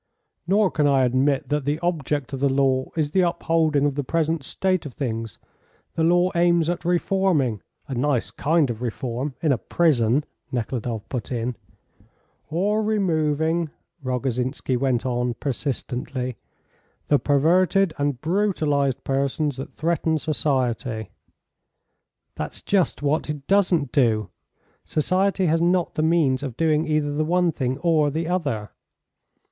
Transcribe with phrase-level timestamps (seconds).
[0.47, 4.03] "Nor can I admit that the object of the law is the upholding of the
[4.03, 5.37] present state of things.
[5.93, 11.31] The law aims at reforming" "A nice kind of reform, in a prison!" Nekhludoff put
[11.31, 11.55] in.
[12.49, 13.69] "Or removing,"
[14.03, 16.35] Rogozhinsky went on, persistently,
[17.09, 21.11] "the perverted and brutalised persons that threaten society."
[22.33, 24.29] "That's just what it doesn't do.
[24.83, 28.71] Society has not the means of doing either the one thing or the other."